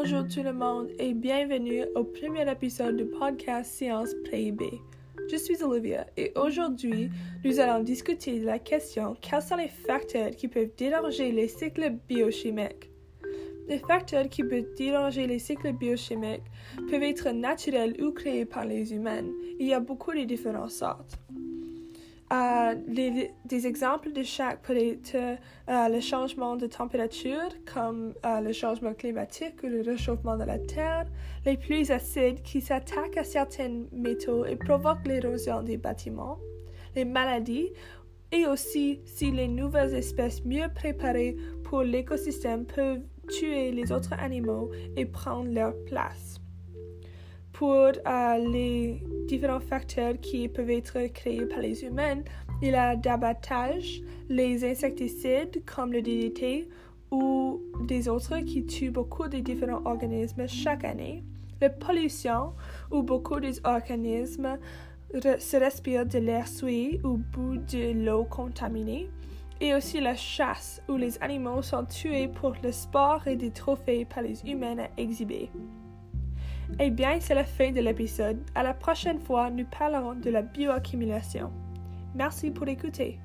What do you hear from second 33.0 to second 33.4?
à